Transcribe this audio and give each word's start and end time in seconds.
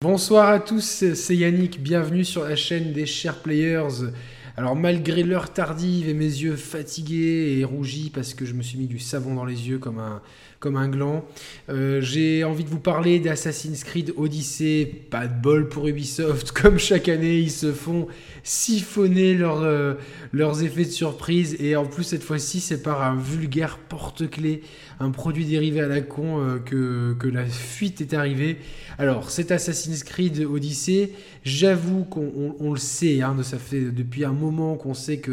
Bonsoir 0.00 0.48
à 0.48 0.60
tous, 0.60 1.12
c'est 1.14 1.34
Yannick, 1.34 1.82
bienvenue 1.82 2.24
sur 2.24 2.44
la 2.44 2.54
chaîne 2.54 2.92
des 2.92 3.04
chers 3.04 3.42
players. 3.42 4.12
Alors 4.56 4.76
malgré 4.76 5.24
l'heure 5.24 5.52
tardive 5.52 6.08
et 6.08 6.14
mes 6.14 6.22
yeux 6.22 6.54
fatigués 6.54 7.58
et 7.58 7.64
rougis 7.64 8.08
parce 8.14 8.32
que 8.32 8.46
je 8.46 8.54
me 8.54 8.62
suis 8.62 8.78
mis 8.78 8.86
du 8.86 9.00
savon 9.00 9.34
dans 9.34 9.44
les 9.44 9.68
yeux 9.68 9.78
comme 9.78 9.98
un, 9.98 10.22
comme 10.60 10.76
un 10.76 10.88
gland, 10.88 11.24
euh, 11.68 12.00
j'ai 12.00 12.42
envie 12.42 12.64
de 12.64 12.68
vous 12.68 12.80
parler 12.80 13.20
d'Assassin's 13.20 13.84
Creed 13.84 14.12
Odyssey. 14.16 14.90
Pas 15.10 15.28
de 15.28 15.40
bol 15.40 15.68
pour 15.68 15.86
Ubisoft, 15.86 16.50
comme 16.52 16.78
chaque 16.78 17.08
année 17.08 17.38
ils 17.38 17.50
se 17.50 17.72
font 17.72 18.08
siphonner 18.42 19.36
euh, 19.40 19.94
leurs 20.32 20.64
effets 20.64 20.84
de 20.84 20.90
surprise 20.90 21.56
et 21.60 21.76
en 21.76 21.86
plus 21.86 22.02
cette 22.02 22.22
fois-ci 22.24 22.60
c'est 22.60 22.82
par 22.82 23.02
un 23.02 23.16
vulgaire 23.16 23.78
porte-clés, 23.78 24.62
un 24.98 25.10
produit 25.10 25.44
dérivé 25.44 25.80
à 25.80 25.86
la 25.86 26.00
con 26.00 26.40
euh, 26.40 26.58
que, 26.58 27.14
que 27.18 27.28
la 27.28 27.44
fuite 27.44 28.00
est 28.00 28.14
arrivée. 28.14 28.58
Alors, 29.00 29.30
cet 29.30 29.52
Assassin's 29.52 30.02
Creed 30.02 30.40
Odyssey, 30.40 31.12
j'avoue 31.44 32.04
qu'on 32.04 32.72
le 32.72 32.80
sait, 32.80 33.22
hein, 33.22 33.36
ça 33.44 33.58
fait 33.58 33.92
depuis 33.92 34.24
un 34.24 34.32
moment 34.32 34.74
qu'on 34.74 34.94
sait 34.94 35.18
que 35.18 35.30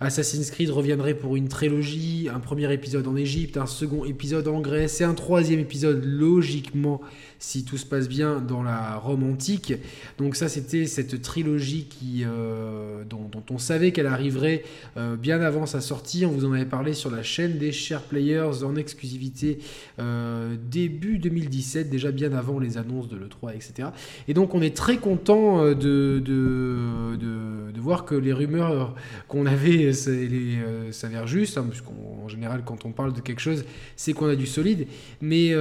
Assassin's 0.00 0.50
Creed 0.50 0.70
reviendrait 0.70 1.14
pour 1.14 1.36
une 1.36 1.46
trilogie, 1.46 2.28
un 2.32 2.40
premier 2.40 2.72
épisode 2.72 3.06
en 3.06 3.14
Égypte, 3.14 3.56
un 3.56 3.66
second 3.66 4.04
épisode 4.04 4.47
en 4.48 4.60
Grèce 4.60 5.00
et 5.00 5.04
un 5.04 5.14
troisième 5.14 5.60
épisode 5.60 6.04
logiquement 6.04 7.00
si 7.38 7.64
tout 7.64 7.76
se 7.78 7.86
passe 7.86 8.08
bien 8.08 8.40
dans 8.40 8.62
la 8.62 8.96
Rome 8.96 9.22
antique. 9.22 9.74
Donc 10.18 10.36
ça 10.36 10.48
c'était 10.48 10.86
cette 10.86 11.22
trilogie 11.22 11.86
qui, 11.88 12.24
euh, 12.24 13.04
dont, 13.04 13.30
on 13.50 13.58
savait 13.58 13.92
qu'elle 13.92 14.06
arriverait 14.06 14.64
euh, 14.96 15.16
bien 15.16 15.40
avant 15.40 15.66
sa 15.66 15.80
sortie. 15.80 16.26
On 16.26 16.30
vous 16.30 16.44
en 16.44 16.52
avait 16.52 16.64
parlé 16.64 16.92
sur 16.92 17.10
la 17.10 17.22
chaîne 17.22 17.58
des 17.58 17.72
Share 17.72 18.02
Players 18.02 18.64
en 18.64 18.76
exclusivité 18.76 19.58
euh, 19.98 20.56
début 20.70 21.18
2017, 21.18 21.88
déjà 21.88 22.10
bien 22.10 22.32
avant 22.32 22.58
les 22.58 22.76
annonces 22.76 23.08
de 23.08 23.16
l'E3, 23.16 23.54
etc. 23.54 23.90
Et 24.26 24.34
donc 24.34 24.54
on 24.54 24.60
est 24.60 24.76
très 24.76 24.96
content 24.96 25.64
de, 25.64 25.74
de, 25.74 27.16
de, 27.16 27.80
voir 27.80 28.04
que 28.04 28.16
les 28.16 28.32
rumeurs 28.32 28.96
qu'on 29.28 29.46
avait 29.46 29.92
s'avèrent 29.92 31.28
justes, 31.28 31.56
hein, 31.56 31.66
puisqu'en 31.70 32.28
général 32.28 32.62
quand 32.66 32.84
on 32.84 32.90
parle 32.90 33.12
de 33.12 33.20
quelque 33.20 33.40
chose, 33.40 33.64
c'est 33.96 34.12
qu'on 34.12 34.28
a 34.28 34.34
du 34.34 34.46
solide. 34.46 34.88
Mais 35.20 35.54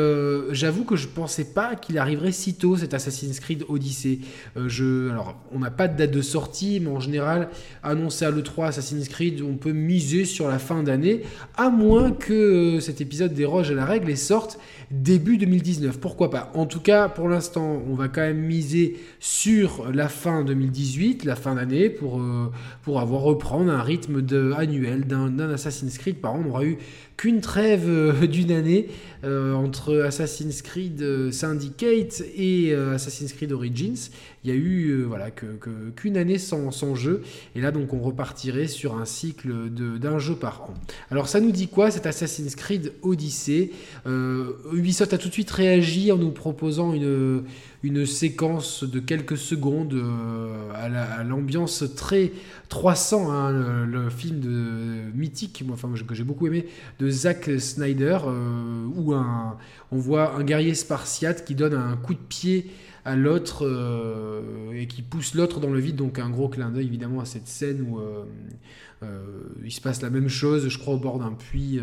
j'avoue 0.52 0.83
que 0.83 0.95
je 0.95 1.08
pensais 1.08 1.45
pas 1.45 1.67
qu'il 1.76 1.98
arriverait 1.98 2.32
si 2.32 2.56
tôt 2.56 2.78
cet 2.78 2.94
Assassin's 2.94 3.40
Creed 3.40 3.64
Odyssey. 3.68 4.20
Euh, 4.58 5.12
alors, 5.12 5.36
on 5.52 5.60
n'a 5.60 5.72
pas 5.72 5.88
de 5.88 5.98
date 5.98 6.12
de 6.12 6.22
sortie, 6.22 6.80
mais 6.80 6.90
en 6.90 7.00
général, 7.00 7.50
annoncé 7.84 8.26
à 8.26 8.32
l'E3 8.32 8.68
Assassin's 8.68 9.08
Creed, 9.10 9.42
on 9.42 9.56
peut 9.56 9.72
miser 9.72 10.26
sur 10.26 10.48
la 10.48 10.60
fin 10.60 10.84
d'année, 10.84 11.23
à 11.56 11.70
moins 11.70 12.12
que 12.12 12.34
euh, 12.34 12.80
cet 12.80 13.02
épisode 13.02 13.34
déroge 13.34 13.72
à 13.72 13.76
la 13.76 13.86
règle 13.86 14.10
et 14.10 14.16
sorte 14.16 14.60
début 14.92 15.38
2019. 15.38 16.00
Pourquoi 16.00 16.30
pas? 16.30 16.52
En 16.54 16.66
tout 16.66 16.80
cas, 16.80 17.10
pour 17.10 17.28
l'instant, 17.28 17.82
on 17.90 17.95
va 17.95 18.08
quand 18.08 18.22
même 18.22 18.40
miser 18.40 18.98
sur 19.20 19.92
la 19.92 20.08
fin 20.08 20.44
2018, 20.44 21.26
la 21.26 21.36
fin 21.36 21.56
d'année, 21.56 21.90
pour, 21.90 22.20
euh, 22.20 22.52
pour 22.84 23.00
avoir 23.00 23.22
reprendre 23.22 23.72
un 23.72 23.82
rythme 23.82 24.26
annuel 24.58 25.06
d'un 25.06 25.40
Assassin's 25.50 25.98
Creed 25.98 26.18
par 26.18 26.34
an. 26.34 26.44
On 26.45 26.50
aura 26.50 26.64
eu 26.64 26.78
qu'une 27.18 27.42
trêve 27.42 28.28
d'une 28.28 28.52
année 28.52 28.88
entre 29.23 30.02
Assassin's 30.02 30.62
Creed 30.62 31.32
Syndicate 31.32 32.22
et 32.36 32.73
Assassin's 32.73 33.34
Creed 33.34 33.52
Origins 33.52 34.12
il 34.48 34.52
y 34.52 34.54
a 34.54 34.56
eu 34.56 34.92
euh, 34.92 35.04
voilà, 35.06 35.30
qu'une 35.30 36.16
année 36.16 36.38
sans, 36.38 36.72
sans, 36.72 36.95
jeu. 36.95 37.22
Et 37.54 37.60
là, 37.60 37.72
donc, 37.72 37.94
on 37.94 38.00
repartirait 38.00 38.68
sur 38.68 38.95
un 38.98 39.04
cycle 39.04 39.70
d'un 39.70 40.20
jeu 40.20 40.36
par 40.36 40.62
an. 40.62 40.73
Alors, 41.12 41.28
ça 41.28 41.42
nous 41.42 41.52
dit 41.52 41.68
quoi 41.68 41.92
cet 41.92 42.06
Assassin's 42.06 42.56
Creed 42.56 42.94
Odyssey? 43.02 43.72
Euh, 44.06 44.54
Ubisoft 44.72 45.12
a 45.14 45.18
tout 45.18 45.28
de 45.28 45.34
suite 45.34 45.52
réagi 45.52 46.14
en 46.14 46.18
nous 46.18 46.32
proposant 46.32 46.94
une, 46.94 47.44
une 47.88 48.05
séquence 48.05 48.83
de 48.83 48.99
quelques 48.99 49.38
secondes 49.38 49.93
euh, 49.93 50.71
à 50.75 51.23
l'ambiance 51.23 51.83
très 51.95 52.31
300, 52.69 53.31
hein, 53.31 53.52
le, 53.85 54.09
film 54.09 54.39
de, 54.39 55.11
mythique, 55.16 55.63
que 56.08 56.15
j'ai 56.15 56.23
beaucoup 56.23 56.47
aimé, 56.47 56.67
de 56.99 57.09
Zack 57.09 57.49
Snyder, 57.59 58.20
où 58.95 59.14
un, 59.14 59.58
on 59.92 59.97
voit 59.97 60.36
un 60.36 60.43
guerrier 60.43 60.76
spartiate 60.76 61.45
qui 61.45 61.55
donne 61.55 61.73
un 61.73 61.95
coup 61.95 62.14
de 62.14 62.20
pied 62.20 62.70
l'autre 63.16 63.66
euh, 63.66 64.72
et 64.73 64.88
qui 64.88 65.02
pousse 65.02 65.34
l'autre 65.34 65.60
dans 65.60 65.72
le 65.72 65.80
vide. 65.80 65.95
Donc 65.95 66.20
un 66.20 66.30
gros 66.30 66.50
clin 66.50 66.70
d'œil 66.70 66.86
évidemment 66.86 67.22
à 67.22 67.26
cette 67.26 67.48
scène 67.48 67.82
où 67.82 68.00
euh, 68.00 68.23
euh, 69.04 69.22
il 69.64 69.72
se 69.72 69.82
passe 69.82 70.02
la 70.02 70.10
même 70.10 70.28
chose, 70.28 70.68
je 70.68 70.78
crois, 70.78 70.95
au 70.95 70.98
bord 70.98 71.20
d'un 71.20 71.34
puits 71.34 71.80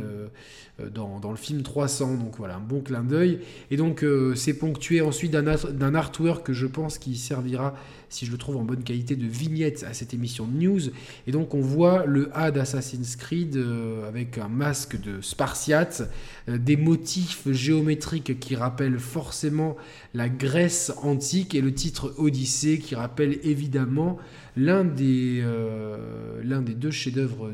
dans, 0.92 1.20
dans, 1.20 1.30
le 1.30 1.36
film 1.36 1.62
300. 1.62 2.16
Donc 2.16 2.36
voilà, 2.36 2.56
un 2.56 2.60
bon 2.60 2.80
clin 2.80 3.02
d'œil. 3.02 3.40
Et 3.70 3.76
donc 3.76 4.04
c'est 4.34 4.54
ponctué 4.54 5.00
ensuite 5.00 5.32
d'un 5.32 5.94
artwork 5.94 6.46
que 6.46 6.52
je 6.52 6.66
pense 6.66 6.98
qui 6.98 7.16
servira 7.16 7.74
si 8.14 8.26
je 8.26 8.30
le 8.30 8.38
trouve 8.38 8.56
en 8.56 8.62
bonne 8.62 8.84
qualité, 8.84 9.16
de 9.16 9.26
vignette 9.26 9.84
à 9.88 9.92
cette 9.92 10.14
émission 10.14 10.46
de 10.46 10.56
news. 10.56 10.80
Et 11.26 11.32
donc 11.32 11.52
on 11.54 11.60
voit 11.60 12.06
le 12.06 12.30
A 12.32 12.50
d'Assassin's 12.50 13.16
Creed 13.16 13.56
euh, 13.56 14.08
avec 14.08 14.38
un 14.38 14.48
masque 14.48 15.00
de 15.00 15.20
Spartiate, 15.20 16.08
euh, 16.48 16.56
des 16.56 16.76
motifs 16.76 17.50
géométriques 17.50 18.38
qui 18.38 18.54
rappellent 18.54 19.00
forcément 19.00 19.76
la 20.14 20.28
Grèce 20.28 20.92
antique 21.02 21.54
et 21.54 21.60
le 21.60 21.74
titre 21.74 22.14
Odyssée 22.16 22.78
qui 22.78 22.94
rappelle 22.94 23.38
évidemment 23.42 24.18
l'un 24.56 24.84
des, 24.84 25.40
euh, 25.42 26.38
deux 26.76 26.92
chefs-d'œuvre 26.92 27.50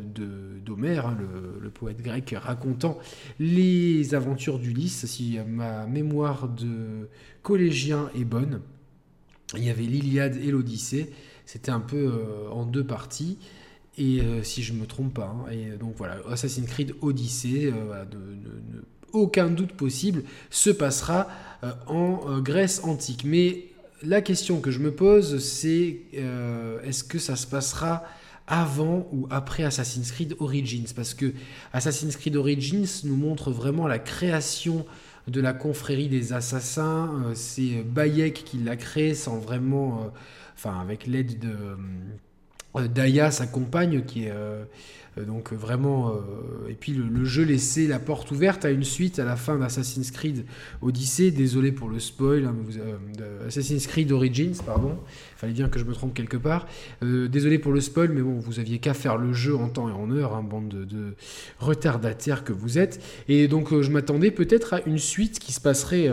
d'Homère, 0.65 1.07
hein, 1.07 1.17
le, 1.19 1.59
le, 1.59 1.71
poète 1.71 2.03
grec 2.03 2.35
racontant 2.39 2.99
les 3.39 4.15
aventures 4.15 4.59
d'Ulysse, 4.59 5.07
si 5.07 5.39
ma 5.47 5.87
mémoire 5.87 6.49
de 6.49 7.09
collégien 7.43 8.11
est 8.15 8.25
bonne. 8.25 8.61
Il 9.57 9.65
y 9.65 9.71
avait 9.71 9.83
l'Iliade 9.83 10.37
et 10.37 10.51
l'Odyssée. 10.51 11.11
C'était 11.47 11.73
un 11.73 11.81
peu 11.81 11.97
euh, 11.97 12.49
en 12.51 12.65
deux 12.65 12.85
parties. 12.85 13.39
Et 13.99 14.21
euh, 14.21 14.43
si 14.43 14.63
je 14.63 14.73
me 14.73 14.87
trompe 14.87 15.15
pas. 15.15 15.35
Hein. 15.35 15.51
et 15.51 15.77
donc 15.77 15.95
voilà, 15.97 16.19
Assassin's 16.31 16.69
Creed 16.69 16.95
Odyssey, 17.01 17.73
euh, 17.75 18.05
aucun 19.13 19.49
doute 19.49 19.73
possible, 19.73 20.23
se 20.51 20.71
passera 20.71 21.29
en 21.89 22.41
Grèce 22.41 22.83
antique. 22.85 23.25
Mais 23.25 23.65
la 24.03 24.23
question 24.23 24.61
que 24.61 24.71
je 24.71 24.79
me 24.79 24.93
pose, 24.93 25.39
c'est 25.43 26.03
est-ce 26.85 27.03
que 27.03 27.19
ça 27.19 27.35
se 27.35 27.49
passera 27.49 28.05
avant 28.47 29.09
ou 29.13 29.27
après 29.31 29.65
Assassin's 29.65 30.13
Creed 30.13 30.37
Origins? 30.39 30.93
Parce 30.95 31.13
que 31.13 31.35
Assassin's 31.73 32.17
Creed 32.17 32.37
Origins 32.37 32.87
nous 33.03 33.17
montre 33.17 33.51
vraiment 33.51 33.89
la 33.89 33.99
création 33.99 34.87
de 35.29 35.41
la 35.41 35.53
confrérie 35.53 36.09
des 36.09 36.33
assassins. 36.33 37.11
Euh, 37.25 37.35
c'est 37.35 37.83
Bayek 37.83 38.45
qui 38.45 38.59
l'a 38.59 38.77
créé 38.77 39.15
sans 39.15 39.39
vraiment, 39.39 40.03
euh, 40.05 40.09
enfin 40.55 40.81
avec 40.81 41.07
l'aide 41.07 41.39
de 41.39 41.49
euh, 41.49 41.77
Daya, 42.75 43.31
sa 43.31 43.47
compagne, 43.47 44.05
qui 44.05 44.25
est 44.25 44.33
donc 45.27 45.53
vraiment. 45.53 46.15
et 46.69 46.75
puis 46.75 46.93
le, 46.93 47.25
jeu 47.25 47.43
laissait 47.43 47.87
la 47.87 47.99
porte 47.99 48.31
ouverte 48.31 48.65
à 48.65 48.71
une 48.71 48.85
suite 48.85 49.19
à 49.19 49.25
la 49.25 49.37
fin 49.37 49.59
d'Assassin's 49.59 50.11
Creed 50.11 50.45
Odyssey. 50.81 51.31
Désolé 51.31 51.73
pour 51.73 51.89
le 51.89 51.99
spoil, 51.99 52.45
hein, 52.45 52.55
Assassin's 53.47 53.87
Creed 53.87 54.13
Origins, 54.13 54.63
pardon. 54.65 54.99
Fallait 55.37 55.53
bien 55.53 55.69
que 55.69 55.79
je 55.79 55.85
me 55.85 55.93
trompe 55.93 56.15
quelque 56.15 56.37
part. 56.37 56.69
désolé 57.03 57.59
pour 57.59 57.73
le 57.73 57.81
spoil, 57.81 58.11
mais 58.11 58.23
bon, 58.23 58.39
vous 58.39 58.61
aviez 58.61 58.79
qu'à 58.79 58.95
faire 58.95 59.17
le 59.17 59.33
jeu 59.33 59.57
en 59.57 59.69
temps 59.69 59.89
et 59.89 59.93
en 59.93 60.11
heure, 60.13 60.35
hein, 60.35 60.43
bande 60.43 60.69
de, 60.69 61.15
retardataires 61.59 62.45
que 62.45 62.53
vous 62.53 62.79
êtes. 62.79 63.03
Et 63.29 63.49
donc 63.49 63.79
je 63.81 63.91
m'attendais 63.91 64.31
peut-être 64.31 64.75
à 64.75 64.81
une 64.87 64.99
suite 64.99 65.39
qui 65.39 65.53
se 65.53 65.61
passerait 65.61 66.09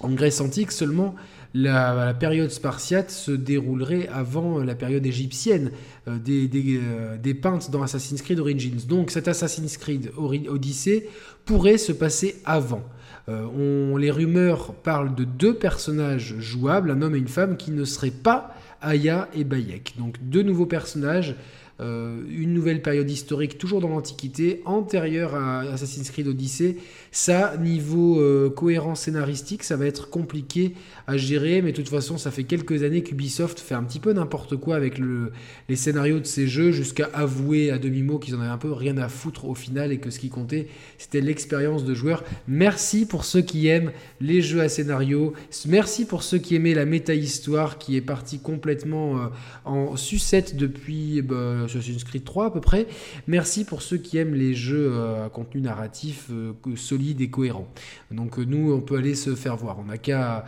en 0.00 0.10
Grèce 0.10 0.40
antique 0.40 0.72
seulement 0.72 1.14
la, 1.54 2.14
période 2.14 2.50
spartiate 2.50 3.10
se 3.10 3.30
déroulerait 3.30 4.08
avant 4.08 4.58
la 4.58 4.74
période 4.74 5.06
égyptienne 5.06 5.70
euh, 6.08 6.18
des, 6.18 6.50
euh, 6.82 7.34
peintes 7.40 7.70
dans 7.70 7.82
Assassin's 7.82 8.20
Creed 8.22 8.40
Origins. 8.40 8.86
Donc 8.88 9.12
cet 9.12 9.28
Assassin's 9.28 9.76
Creed 9.76 10.10
Odyssey 10.16 11.08
pourrait 11.44 11.78
se 11.78 11.92
passer 11.92 12.36
avant. 12.44 12.82
Euh, 13.28 13.96
les 13.98 14.10
rumeurs 14.10 14.74
parlent 14.74 15.14
de 15.14 15.24
deux 15.24 15.54
personnages 15.54 16.34
jouables, 16.40 16.90
un 16.90 17.00
homme 17.00 17.14
et 17.14 17.18
une 17.18 17.28
femme, 17.28 17.56
qui 17.56 17.70
ne 17.70 17.84
seraient 17.84 18.10
pas 18.10 18.54
Aya 18.82 19.28
et 19.32 19.44
Bayek. 19.44 19.94
Donc 19.96 20.16
deux 20.20 20.42
nouveaux 20.42 20.66
personnages 20.66 21.36
une 21.80 22.52
nouvelle 22.52 22.82
période 22.82 23.10
historique, 23.10 23.58
toujours 23.58 23.80
dans 23.80 23.88
l'Antiquité, 23.88 24.62
antérieure 24.64 25.34
à 25.34 25.60
Assassin's 25.60 26.10
Creed 26.10 26.28
Odyssey. 26.28 26.76
Ça, 27.10 27.56
niveau 27.56 28.20
euh, 28.20 28.50
cohérence 28.50 29.00
scénaristique, 29.02 29.64
ça 29.64 29.76
va 29.76 29.86
être 29.86 30.08
compliqué 30.08 30.74
à 31.06 31.16
gérer, 31.16 31.62
mais 31.62 31.72
de 31.72 31.76
toute 31.76 31.88
façon, 31.88 32.16
ça 32.16 32.30
fait 32.30 32.44
quelques 32.44 32.82
années 32.82 33.02
qu'Ubisoft 33.02 33.58
fait 33.60 33.74
un 33.74 33.82
petit 33.82 34.00
peu 34.00 34.12
n'importe 34.12 34.56
quoi 34.56 34.76
avec 34.76 34.98
le, 34.98 35.32
les 35.68 35.76
scénarios 35.76 36.20
de 36.20 36.26
ses 36.26 36.46
jeux, 36.46 36.70
jusqu'à 36.70 37.10
avouer 37.12 37.70
à 37.70 37.78
demi-mot 37.78 38.18
qu'ils 38.18 38.34
en 38.36 38.40
avaient 38.40 38.50
un 38.50 38.58
peu 38.58 38.72
rien 38.72 38.96
à 38.98 39.08
foutre 39.08 39.44
au 39.46 39.54
final 39.54 39.92
et 39.92 39.98
que 39.98 40.10
ce 40.10 40.18
qui 40.18 40.28
comptait, 40.28 40.68
c'était 40.98 41.20
l'expérience 41.20 41.84
de 41.84 41.94
joueur. 41.94 42.24
Merci 42.48 43.06
pour 43.06 43.24
ceux 43.24 43.42
qui 43.42 43.66
aiment 43.66 43.92
les 44.20 44.40
jeux 44.40 44.60
à 44.60 44.68
scénario. 44.68 45.34
Merci 45.66 46.04
pour 46.04 46.22
ceux 46.22 46.38
qui 46.38 46.54
aimaient 46.54 46.74
la 46.74 46.84
méta-histoire 46.84 47.78
qui 47.78 47.96
est 47.96 48.00
partie 48.00 48.38
complètement 48.38 49.18
euh, 49.18 49.26
en 49.64 49.96
sucette 49.96 50.56
depuis. 50.56 51.22
Bah, 51.22 51.63
Assassin's 51.64 52.04
Creed 52.04 52.24
3 52.24 52.46
à 52.46 52.50
peu 52.50 52.60
près. 52.60 52.86
Merci 53.26 53.64
pour 53.64 53.82
ceux 53.82 53.96
qui 53.96 54.18
aiment 54.18 54.34
les 54.34 54.54
jeux 54.54 54.92
à 55.24 55.28
contenu 55.28 55.60
narratif 55.60 56.30
solide 56.76 57.20
et 57.20 57.28
cohérent. 57.28 57.68
Donc 58.10 58.38
nous, 58.38 58.72
on 58.72 58.80
peut 58.80 58.96
aller 58.96 59.14
se 59.14 59.34
faire 59.34 59.56
voir. 59.56 59.78
On 59.78 59.84
n'a 59.84 59.98
qu'à 59.98 60.44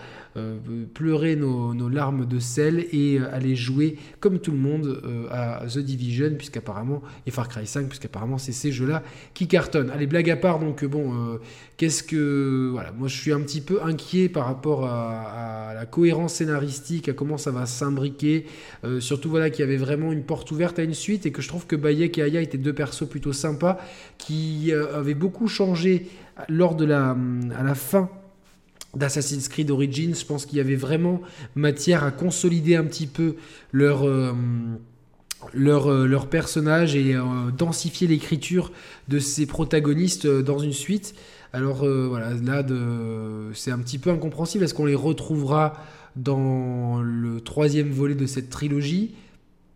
pleurer 0.94 1.36
nos, 1.36 1.88
larmes 1.88 2.26
de 2.26 2.38
sel 2.38 2.86
et 2.92 3.18
aller 3.32 3.56
jouer 3.56 3.96
comme 4.20 4.38
tout 4.38 4.52
le 4.52 4.58
monde 4.58 5.28
à 5.30 5.64
The 5.66 5.78
Division, 5.78 6.34
puisqu'apparemment, 6.36 7.02
et 7.26 7.30
Far 7.30 7.48
Cry 7.48 7.66
5, 7.66 7.88
puisqu'apparemment 7.88 8.38
c'est 8.38 8.52
ces 8.52 8.72
jeux-là 8.72 9.02
qui 9.34 9.48
cartonnent. 9.48 9.90
Allez, 9.90 10.06
blague 10.06 10.30
à 10.30 10.36
part, 10.36 10.58
donc 10.58 10.84
bon, 10.84 11.38
qu'est-ce 11.76 12.02
que... 12.02 12.70
Voilà, 12.72 12.92
moi 12.92 13.08
je 13.08 13.16
suis 13.16 13.32
un 13.32 13.40
petit 13.40 13.60
peu 13.60 13.82
inquiet 13.82 14.28
par 14.28 14.46
rapport 14.46 14.86
à, 14.86 15.72
la 15.74 15.86
cohérence 15.86 16.34
scénaristique, 16.34 17.08
à 17.08 17.12
comment 17.12 17.38
ça 17.38 17.50
va 17.50 17.66
s'imbriquer. 17.66 18.46
Euh, 18.84 19.00
surtout 19.00 19.30
voilà 19.30 19.50
qu'il 19.50 19.60
y 19.60 19.68
avait 19.68 19.76
vraiment 19.76 20.12
une 20.12 20.22
porte 20.22 20.50
ouverte 20.50 20.78
à 20.78 20.82
une 20.82 20.94
suite 20.94 21.05
et 21.12 21.30
que 21.30 21.42
je 21.42 21.48
trouve 21.48 21.66
que 21.66 21.76
Bayek 21.76 22.18
et 22.18 22.22
Aya 22.22 22.40
étaient 22.40 22.58
deux 22.58 22.72
persos 22.72 23.08
plutôt 23.08 23.32
sympas 23.32 23.78
qui 24.18 24.72
euh, 24.72 24.98
avaient 24.98 25.14
beaucoup 25.14 25.48
changé 25.48 26.08
lors 26.48 26.74
de 26.74 26.84
la, 26.84 27.16
à 27.58 27.62
la 27.62 27.74
fin 27.74 28.10
d'Assassin's 28.94 29.48
Creed 29.48 29.70
Origins. 29.70 30.14
Je 30.18 30.24
pense 30.24 30.46
qu'il 30.46 30.58
y 30.58 30.60
avait 30.60 30.76
vraiment 30.76 31.20
matière 31.54 32.04
à 32.04 32.10
consolider 32.10 32.76
un 32.76 32.84
petit 32.84 33.06
peu 33.06 33.36
leur... 33.72 34.06
Euh, 34.06 34.32
leur, 35.52 36.26
personnage 36.28 36.96
et 36.96 37.14
densifier 37.56 38.08
l'écriture 38.08 38.72
de 39.06 39.20
ces 39.20 39.46
protagonistes 39.46 40.26
dans 40.26 40.58
une 40.58 40.72
suite. 40.72 41.14
Alors 41.52 41.84
euh, 41.84 42.06
voilà, 42.08 42.34
là, 42.34 42.62
c'est 43.54 43.70
un 43.70 43.78
petit 43.78 43.98
peu 43.98 44.10
incompréhensible. 44.10 44.64
Est-ce 44.64 44.74
qu'on 44.74 44.84
les 44.86 44.94
retrouvera 44.94 45.74
dans 46.16 47.00
le 47.00 47.40
troisième 47.40 47.90
volet 47.90 48.14
de 48.14 48.26
cette 48.26 48.50
trilogie? 48.50 49.14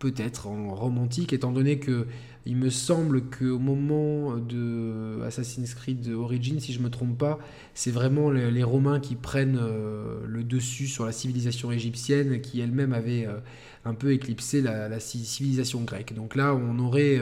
Peut-être 0.01 0.47
en 0.47 0.73
romantique, 0.73 1.31
étant 1.31 1.51
donné 1.51 1.77
que 1.77 2.07
il 2.45 2.55
me 2.55 2.69
semble 2.69 3.21
qu'au 3.21 3.59
moment 3.59 4.37
de 4.37 5.21
Assassin's 5.23 5.75
Creed 5.75 6.07
Origins, 6.09 6.59
si 6.59 6.73
je 6.73 6.79
ne 6.79 6.85
me 6.85 6.89
trompe 6.89 7.17
pas, 7.17 7.37
c'est 7.73 7.91
vraiment 7.91 8.31
les, 8.31 8.63
Romains 8.63 8.99
qui 8.99 9.15
prennent 9.15 9.59
euh, 9.61 10.21
le 10.25 10.43
dessus 10.43 10.87
sur 10.87 11.05
la 11.05 11.11
civilisation 11.11 11.71
égyptienne, 11.71 12.41
qui 12.41 12.61
elle-même 12.61 12.93
avait 12.93 13.25
euh, 13.25 13.37
un 13.85 13.93
peu 13.93 14.11
éclipsé 14.11 14.61
la, 14.61 14.99
civilisation 14.99 15.81
grecque. 15.81 16.13
Donc 16.15 16.35
là, 16.35 16.55
on 16.55 16.79
aurait 16.79 17.19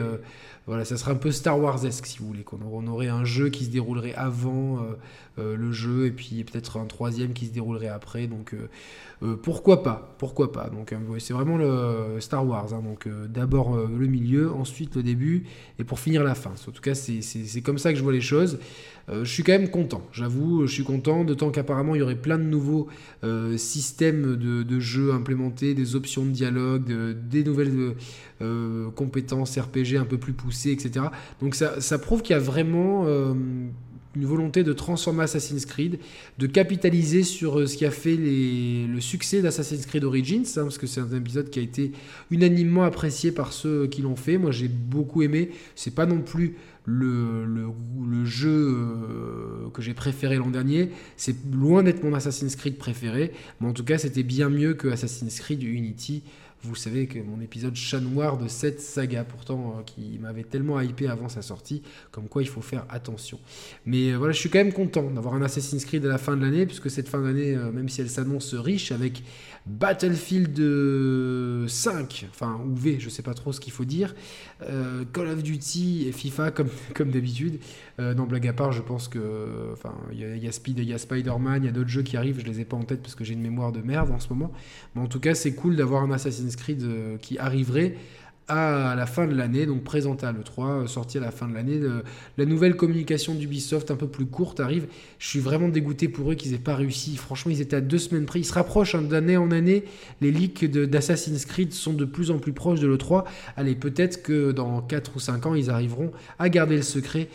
voilà, 0.70 0.84
ça 0.84 0.96
serait 0.96 1.10
un 1.10 1.16
peu 1.16 1.32
Star 1.32 1.58
Wars-esque 1.58 2.06
si 2.06 2.18
vous 2.18 2.28
voulez. 2.28 2.44
qu'on 2.44 2.60
on 2.62 2.86
aurait 2.86 3.08
un 3.08 3.24
jeu 3.24 3.48
qui 3.48 3.64
se 3.64 3.70
déroulerait 3.70 4.14
avant 4.14 4.76
euh, 4.76 4.96
euh, 5.40 5.56
le 5.56 5.72
jeu 5.72 6.06
et 6.06 6.12
puis 6.12 6.44
peut-être 6.44 6.76
un 6.76 6.86
troisième 6.86 7.32
qui 7.32 7.46
se 7.46 7.52
déroulerait 7.52 7.88
après. 7.88 8.28
Donc 8.28 8.54
euh, 8.54 9.36
pourquoi 9.36 9.82
pas 9.82 10.14
Pourquoi 10.18 10.52
pas 10.52 10.68
Donc 10.68 10.94
c'est 11.18 11.32
vraiment 11.32 11.56
le 11.56 12.20
Star 12.20 12.46
Wars. 12.46 12.72
Hein. 12.72 12.82
donc 12.82 13.08
d'abord 13.28 13.76
le 13.76 14.06
milieu, 14.06 14.52
ensuite 14.52 14.94
le 14.94 15.02
début 15.10 15.44
et 15.78 15.84
pour 15.84 15.98
finir 16.00 16.24
la 16.24 16.34
fin. 16.34 16.52
En 16.68 16.70
tout 16.70 16.82
cas, 16.82 16.94
c'est 16.94 17.60
comme 17.62 17.78
ça 17.78 17.92
que 17.92 17.98
je 17.98 18.02
vois 18.02 18.12
les 18.12 18.20
choses. 18.20 18.58
je 19.08 19.24
suis 19.24 19.42
quand 19.42 19.52
même 19.52 19.70
content, 19.70 20.02
j'avoue, 20.12 20.66
je 20.66 20.72
suis 20.72 20.84
content, 20.84 21.24
d'autant 21.24 21.50
qu'apparemment 21.50 21.94
il 21.94 21.98
y 21.98 22.02
aurait 22.02 22.20
plein 22.20 22.38
de 22.38 22.44
nouveaux 22.44 22.88
systèmes 23.56 24.36
de, 24.36 24.62
de, 24.62 24.80
jeux 24.80 25.12
implémentés, 25.12 25.74
des 25.74 25.96
options 25.96 26.24
de 26.24 26.30
dialogue, 26.30 26.92
des 27.28 27.44
nouvelles 27.44 27.94
compétences 28.94 29.58
RPG 29.58 29.96
un 29.98 30.04
peu 30.04 30.18
plus 30.18 30.32
poussées 30.32 30.70
etc. 30.72 31.06
Donc 31.40 31.54
ça, 31.54 31.98
prouve 31.98 32.22
qu'il 32.22 32.34
y 32.34 32.36
a 32.36 32.42
vraiment 32.42 33.04
euh, 33.06 33.34
une 34.16 34.24
volonté 34.24 34.64
de 34.64 34.72
transformer 34.72 35.22
Assassin's 35.22 35.64
Creed, 35.66 35.98
de 36.38 36.46
capitaliser 36.46 37.22
sur 37.22 37.60
euh, 37.60 37.66
ce 37.66 37.76
qui 37.76 37.84
a 37.84 37.90
fait 37.90 38.16
le 38.16 39.00
succès 39.00 39.40
d'Assassin's 39.40 39.86
Creed 39.86 40.04
Origins, 40.04 40.44
hein, 40.56 40.62
parce 40.62 40.78
que 40.78 40.86
c'est 40.86 41.00
un 41.00 41.12
épisode 41.12 41.50
qui 41.50 41.60
a 41.60 41.62
été 41.62 41.92
unanimement 42.30 42.82
apprécié 42.82 43.30
par 43.30 43.52
ceux 43.52 43.86
qui 43.86 44.02
l'ont 44.02 44.16
fait. 44.16 44.36
Moi 44.36 44.50
j'ai 44.50 44.68
beaucoup 44.68 45.22
aimé. 45.22 45.50
C'est 45.76 45.94
pas 45.94 46.06
non 46.06 46.20
plus 46.20 46.56
le, 46.86 48.24
jeu 48.24 48.48
euh, 48.50 49.70
que 49.72 49.82
j'ai 49.82 49.94
préféré 49.94 50.36
l'an 50.36 50.50
dernier. 50.50 50.90
C'est 51.16 51.36
loin 51.52 51.82
d'être 51.82 52.02
mon 52.02 52.14
Assassin's 52.14 52.56
Creed 52.56 52.78
préféré, 52.78 53.32
mais 53.60 53.68
en 53.68 53.72
tout 53.72 53.84
cas 53.84 53.98
c'était 53.98 54.22
bien 54.22 54.48
mieux 54.48 54.74
que 54.74 54.88
Assassin's 54.88 55.38
Creed 55.40 55.62
Unity. 55.62 56.22
Vous 56.62 56.74
savez 56.74 57.06
que 57.06 57.18
mon 57.18 57.40
épisode 57.40 57.74
chat 57.74 58.00
noir 58.00 58.36
de 58.36 58.46
cette 58.46 58.82
saga, 58.82 59.24
pourtant 59.24 59.76
euh, 59.78 59.82
qui 59.82 60.18
m'avait 60.18 60.42
tellement 60.42 60.78
hypé 60.78 61.08
avant 61.08 61.30
sa 61.30 61.40
sortie, 61.40 61.80
comme 62.10 62.28
quoi 62.28 62.42
il 62.42 62.48
faut 62.48 62.60
faire 62.60 62.84
attention. 62.90 63.40
Mais 63.86 64.12
euh, 64.12 64.18
voilà, 64.18 64.34
je 64.34 64.40
suis 64.40 64.50
quand 64.50 64.58
même 64.58 64.74
content 64.74 65.10
d'avoir 65.10 65.32
un 65.32 65.40
Assassin's 65.40 65.86
Creed 65.86 66.04
à 66.04 66.08
la 66.10 66.18
fin 66.18 66.36
de 66.36 66.42
l'année, 66.42 66.66
puisque 66.66 66.90
cette 66.90 67.08
fin 67.08 67.22
d'année, 67.22 67.54
euh, 67.54 67.72
même 67.72 67.88
si 67.88 68.02
elle 68.02 68.10
s'annonce 68.10 68.52
riche 68.52 68.92
avec 68.92 69.22
Battlefield 69.64 70.58
5, 71.66 72.26
enfin 72.28 72.60
ou 72.66 72.74
V, 72.74 72.98
je 72.98 73.08
sais 73.08 73.22
pas 73.22 73.34
trop 73.34 73.52
ce 73.52 73.60
qu'il 73.60 73.72
faut 73.72 73.84
dire, 73.84 74.14
Call 75.12 75.28
of 75.28 75.42
Duty 75.42 76.08
et 76.08 76.12
FIFA 76.12 76.50
comme, 76.50 76.68
comme 76.94 77.10
d'habitude. 77.10 77.58
non, 77.98 78.24
blague 78.24 78.48
à 78.48 78.52
part, 78.54 78.72
je 78.72 78.80
pense 78.80 79.06
que 79.08 79.68
enfin 79.72 79.94
il 80.12 80.18
y, 80.18 80.48
a 80.48 80.52
Speed, 80.52 80.78
il 80.78 80.88
y 80.88 80.94
a 80.94 80.98
Spider-Man, 80.98 81.62
il 81.62 81.66
y 81.66 81.68
a 81.68 81.72
d'autres 81.72 81.90
jeux 81.90 82.02
qui 82.02 82.16
arrivent, 82.16 82.40
je 82.40 82.46
les 82.46 82.60
ai 82.60 82.64
pas 82.64 82.78
en 82.78 82.84
tête 82.84 83.02
parce 83.02 83.14
que 83.14 83.22
j'ai 83.22 83.34
une 83.34 83.42
mémoire 83.42 83.70
de 83.70 83.80
merde 83.80 84.10
en 84.10 84.18
ce 84.18 84.30
moment. 84.30 84.50
Mais 84.94 85.02
en 85.02 85.06
tout 85.06 85.20
cas, 85.20 85.34
c'est 85.34 85.52
cool 85.52 85.76
d'avoir 85.76 86.02
un 86.02 86.10
Assassin's 86.10 86.49
Euh, 86.82 87.16
qui 87.18 87.38
arriverait 87.38 87.94
à 88.48 88.96
la 88.96 89.06
fin 89.06 89.28
de 89.28 89.34
l'année, 89.34 89.64
donc 89.64 89.84
présenté 89.84 90.26
à 90.26 90.32
l'E3, 90.32 90.82
euh, 90.82 90.86
sorti 90.88 91.18
à 91.18 91.20
la 91.20 91.30
fin 91.30 91.46
de 91.46 91.54
l'année. 91.54 91.80
La 92.36 92.44
nouvelle 92.46 92.74
communication 92.74 93.34
d'Ubisoft, 93.34 93.92
un 93.92 93.96
peu 93.96 94.08
plus 94.08 94.26
courte, 94.26 94.58
arrive. 94.58 94.88
Je 95.20 95.28
suis 95.28 95.38
vraiment 95.38 95.68
dégoûté 95.68 96.08
pour 96.08 96.32
eux 96.32 96.34
qu'ils 96.34 96.50
n'aient 96.50 96.58
pas 96.58 96.74
réussi. 96.74 97.16
Franchement, 97.16 97.52
ils 97.52 97.60
étaient 97.60 97.76
à 97.76 97.80
deux 97.80 97.98
semaines 97.98 98.26
près. 98.26 98.40
Ils 98.40 98.44
se 98.44 98.52
rapprochent 98.52 98.96
hein, 98.96 99.02
d'année 99.02 99.36
en 99.36 99.52
année. 99.52 99.84
Les 100.20 100.32
leaks 100.32 100.64
d'Assassin's 100.64 101.44
Creed 101.44 101.72
sont 101.72 101.92
de 101.92 102.04
plus 102.04 102.32
en 102.32 102.38
plus 102.38 102.52
proches 102.52 102.80
de 102.80 102.88
l'E3. 102.88 103.24
Allez, 103.56 103.76
peut-être 103.76 104.22
que 104.22 104.50
dans 104.50 104.82
4 104.82 105.12
ou 105.14 105.20
5 105.20 105.46
ans, 105.46 105.54
ils 105.54 105.70
arriveront 105.70 106.10
à 106.40 106.48
garder 106.48 106.76
le 106.76 106.82
secret 106.82 107.28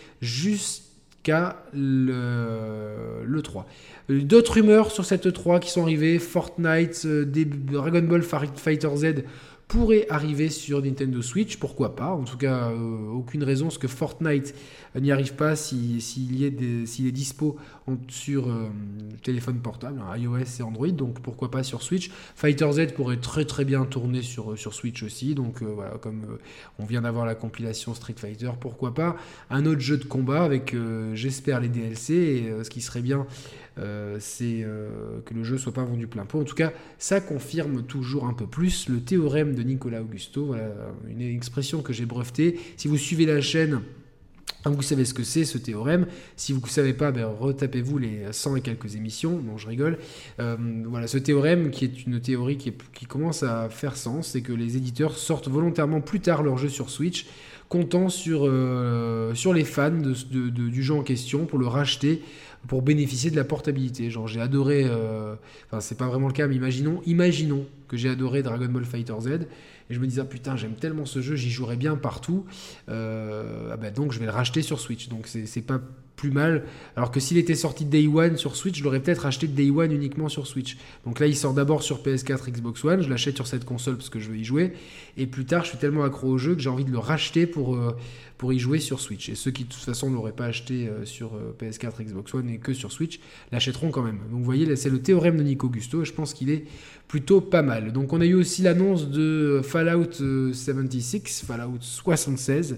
jusqu'à 1.25 1.63
l'E3. 1.73 3.63
D'autres 4.09 4.53
rumeurs 4.53 4.91
sur 4.91 5.05
cette 5.05 5.33
3 5.33 5.59
qui 5.59 5.71
sont 5.71 5.81
arrivées, 5.81 6.19
Fortnite, 6.19 7.03
euh, 7.05 7.25
Dragon 7.25 8.01
Ball 8.01 8.21
Fighter 8.21 8.89
Z 8.95 9.23
pourrait 9.67 10.05
arriver 10.09 10.49
sur 10.49 10.83
Nintendo 10.83 11.23
Switch, 11.23 11.57
pourquoi 11.57 11.95
pas? 11.95 12.09
En 12.09 12.23
tout 12.23 12.37
cas, 12.37 12.69
euh, 12.69 13.09
aucune 13.09 13.43
raison 13.43 13.71
ce 13.71 13.79
que 13.79 13.87
Fortnite 13.87 14.53
n'y 14.95 15.11
arrive 15.11 15.33
pas 15.33 15.55
s'il 15.55 16.43
est, 16.43 16.61
est, 16.61 17.11
dispo 17.11 17.57
sur 18.07 18.49
euh, 18.49 18.69
téléphone 19.23 19.59
portable, 19.59 20.01
hein, 20.01 20.17
iOS 20.17 20.37
et 20.59 20.63
Android, 20.63 20.87
donc 20.87 21.19
pourquoi 21.21 21.51
pas 21.51 21.63
sur 21.63 21.81
Switch. 21.81 22.09
Fighter 22.35 22.71
Z 22.71 22.93
pourrait 22.93 23.17
très 23.17 23.45
très 23.45 23.65
bien 23.65 23.85
tourner 23.85 24.21
sur, 24.21 24.57
sur 24.57 24.73
Switch 24.73 25.03
aussi, 25.03 25.35
donc 25.35 25.61
voilà, 25.61 25.97
comme 25.99 26.37
on 26.79 26.85
vient 26.85 27.01
d'avoir 27.01 27.25
la 27.25 27.35
compilation 27.35 27.93
Street 27.93 28.15
Fighter, 28.17 28.51
pourquoi 28.59 28.93
pas 28.93 29.15
Un 29.49 29.65
autre 29.65 29.81
jeu 29.81 29.97
de 29.97 30.05
combat 30.05 30.43
avec, 30.43 30.75
j'espère, 31.13 31.59
les 31.59 31.69
DLC, 31.69 32.53
ce 32.63 32.69
qui 32.69 32.81
serait 32.81 33.01
bien 33.01 33.27
euh, 33.77 34.17
c'est 34.21 34.61
euh, 34.63 35.19
que 35.25 35.33
le 35.33 35.43
jeu 35.43 35.57
soit 35.57 35.73
pas 35.73 35.83
vendu 35.83 36.07
plein 36.07 36.25
pot. 36.25 36.39
En 36.39 36.45
tout 36.45 36.55
cas, 36.55 36.71
ça 36.97 37.19
confirme 37.19 37.83
toujours 37.83 38.25
un 38.25 38.33
peu 38.33 38.47
plus 38.47 38.87
le 38.87 39.01
théorème 39.01 39.53
de 39.53 39.63
Nicolas 39.63 40.01
Augusto, 40.01 40.55
une 41.09 41.21
expression 41.21 41.81
que 41.81 41.91
j'ai 41.91 42.05
brevetée. 42.05 42.59
Si 42.77 42.87
vous 42.87 42.97
suivez 42.97 43.25
la 43.25 43.41
chaîne, 43.41 43.81
vous 44.71 44.81
savez 44.81 45.05
ce 45.05 45.13
que 45.13 45.23
c'est 45.23 45.45
ce 45.45 45.57
théorème. 45.57 46.07
Si 46.35 46.53
vous 46.53 46.61
ne 46.61 46.67
savez 46.67 46.93
pas, 46.93 47.11
ben, 47.11 47.25
retapez-vous 47.25 47.97
les 47.97 48.21
100 48.31 48.57
et 48.57 48.61
quelques 48.61 48.95
émissions. 48.95 49.39
Non, 49.39 49.57
je 49.57 49.67
rigole. 49.67 49.97
Euh, 50.39 50.55
voilà, 50.85 51.07
ce 51.07 51.17
théorème 51.17 51.71
qui 51.71 51.85
est 51.85 52.05
une 52.05 52.19
théorie 52.19 52.57
qui, 52.57 53.05
commence 53.05 53.43
à 53.43 53.69
faire 53.69 53.95
sens, 53.95 54.29
c'est 54.29 54.41
que 54.41 54.53
les 54.53 54.77
éditeurs 54.77 55.17
sortent 55.17 55.47
volontairement 55.47 56.01
plus 56.01 56.19
tard 56.19 56.43
leur 56.43 56.57
jeu 56.57 56.69
sur 56.69 56.89
Switch, 56.89 57.27
comptant 57.69 58.09
sur, 58.09 58.51
sur 59.33 59.53
les 59.53 59.63
fans 59.63 59.91
du 59.91 60.83
jeu 60.83 60.93
en 60.93 61.03
question 61.03 61.45
pour 61.45 61.59
le 61.59 61.67
racheter 61.67 62.21
pour 62.67 62.81
bénéficier 62.81 63.31
de 63.31 63.35
la 63.35 63.43
portabilité. 63.43 64.09
Genre, 64.09 64.27
j'ai 64.27 64.41
adoré, 64.41 64.85
euh, 64.85 65.35
enfin, 65.67 65.79
c'est 65.79 65.97
pas 65.97 66.07
vraiment 66.07 66.27
le 66.27 66.33
cas, 66.33 66.47
mais 66.47 66.55
imaginons, 66.55 67.01
imaginons 67.05 67.65
que 67.87 67.97
j'ai 67.97 68.09
adoré 68.09 68.43
Dragon 68.43 68.67
Ball 68.67 68.85
Fighter 68.85 69.13
Z, 69.19 69.29
et 69.89 69.93
je 69.93 69.99
me 69.99 70.07
disais, 70.07 70.21
ah, 70.21 70.25
putain, 70.25 70.55
j'aime 70.55 70.75
tellement 70.75 71.05
ce 71.05 71.21
jeu, 71.21 71.35
j'y 71.35 71.51
jouerais 71.51 71.77
bien 71.77 71.95
partout, 71.95 72.45
euh, 72.89 73.69
ah 73.71 73.77
bah, 73.77 73.91
donc 73.91 74.11
je 74.11 74.19
vais 74.19 74.25
le 74.25 74.31
racheter 74.31 74.61
sur 74.61 74.79
Switch. 74.79 75.09
Donc, 75.09 75.27
c'est 75.27 75.61
pas 75.61 75.79
plus 76.15 76.31
mal. 76.31 76.63
Alors 76.95 77.11
que 77.11 77.19
s'il 77.19 77.37
était 77.37 77.55
sorti 77.55 77.85
Day 77.85 78.07
One 78.07 78.37
sur 78.37 78.55
Switch, 78.55 78.77
je 78.77 78.83
l'aurais 78.83 78.99
peut-être 78.99 79.25
acheté 79.25 79.47
Day 79.47 79.69
One 79.69 79.91
uniquement 79.91 80.29
sur 80.29 80.47
Switch. 80.47 80.77
Donc 81.05 81.19
là, 81.19 81.27
il 81.27 81.35
sort 81.35 81.53
d'abord 81.53 81.83
sur 81.83 82.01
PS4, 82.01 82.49
Xbox 82.51 82.83
One. 82.83 83.01
Je 83.01 83.09
l'achète 83.09 83.35
sur 83.35 83.47
cette 83.47 83.65
console 83.65 83.97
parce 83.97 84.09
que 84.09 84.19
je 84.19 84.29
veux 84.29 84.37
y 84.37 84.43
jouer. 84.43 84.73
Et 85.17 85.27
plus 85.27 85.45
tard, 85.45 85.63
je 85.63 85.69
suis 85.69 85.77
tellement 85.77 86.03
accro 86.03 86.27
au 86.27 86.37
jeu 86.37 86.55
que 86.55 86.61
j'ai 86.61 86.69
envie 86.69 86.85
de 86.85 86.91
le 86.91 86.99
racheter 86.99 87.45
pour, 87.45 87.75
euh, 87.75 87.95
pour 88.37 88.53
y 88.53 88.59
jouer 88.59 88.79
sur 88.79 88.99
Switch. 88.99 89.29
Et 89.29 89.35
ceux 89.35 89.51
qui, 89.51 89.63
de 89.63 89.69
toute 89.69 89.83
façon, 89.83 90.09
ne 90.09 90.15
l'auraient 90.15 90.31
pas 90.31 90.45
acheté 90.45 90.87
euh, 90.87 91.05
sur 91.05 91.35
euh, 91.35 91.55
PS4, 91.59 92.03
Xbox 92.03 92.33
One 92.33 92.49
et 92.49 92.57
que 92.57 92.73
sur 92.73 92.91
Switch, 92.91 93.19
l'achèteront 93.51 93.91
quand 93.91 94.03
même. 94.03 94.19
Donc 94.29 94.39
vous 94.39 94.45
voyez, 94.45 94.75
c'est 94.75 94.89
le 94.89 95.01
théorème 95.01 95.37
de 95.37 95.43
Nico 95.43 95.69
Gusto. 95.69 96.01
Et 96.01 96.05
je 96.05 96.13
pense 96.13 96.33
qu'il 96.33 96.49
est 96.49 96.65
plutôt 97.07 97.41
pas 97.41 97.61
mal. 97.61 97.91
Donc 97.93 98.13
on 98.13 98.21
a 98.21 98.25
eu 98.25 98.33
aussi 98.33 98.61
l'annonce 98.61 99.09
de 99.09 99.61
Fallout 99.63 100.11
76, 100.53 101.43
Fallout 101.45 101.77
76. 101.79 102.77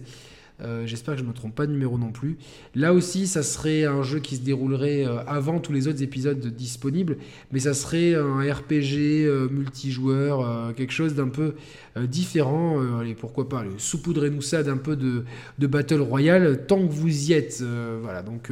Euh, 0.59 0.87
j'espère 0.87 1.13
que 1.13 1.19
je 1.19 1.23
ne 1.23 1.29
me 1.29 1.35
trompe 1.35 1.53
pas 1.53 1.67
de 1.67 1.71
numéro 1.71 1.97
non 1.97 2.11
plus. 2.11 2.37
Là 2.73 2.93
aussi, 2.93 3.27
ça 3.27 3.43
serait 3.43 3.85
un 3.85 4.01
jeu 4.01 4.19
qui 4.19 4.37
se 4.37 4.41
déroulerait 4.41 5.05
euh, 5.05 5.19
avant 5.27 5.59
tous 5.59 5.71
les 5.71 5.87
autres 5.87 6.01
épisodes 6.01 6.39
disponibles, 6.39 7.17
mais 7.51 7.59
ça 7.59 7.75
serait 7.75 8.15
un 8.15 8.39
RPG 8.39 9.25
euh, 9.25 9.47
multijoueur, 9.49 10.73
quelque 10.75 10.93
chose 10.93 11.13
d'un 11.13 11.27
peu 11.27 11.53
différent. 11.97 12.79
allez, 12.99 13.15
pourquoi 13.15 13.49
pas, 13.49 13.63
saupoudrez-nous 13.77 14.41
ça 14.41 14.61
d'un 14.61 14.77
peu 14.77 14.95
de, 14.95 15.23
de, 15.57 15.67
Battle 15.67 16.01
Royale 16.01 16.65
tant 16.67 16.85
que 16.85 16.91
vous 16.91 17.29
y 17.29 17.33
êtes. 17.33 17.63
voilà, 18.01 18.21
donc 18.21 18.51